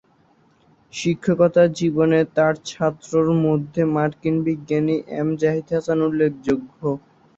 শিক্ষকতা 0.93 1.63
জীবনে 1.79 2.19
তার 2.35 2.53
ছাত্রদের 2.65 3.27
মধ্যে 3.45 3.81
মার্কিন 3.95 4.35
বিজ্ঞানী 4.45 4.95
এম 5.19 5.29
জাহিদ 5.41 5.67
হাসান 5.73 5.99
উল্লেখযোগ্য। 6.07 6.79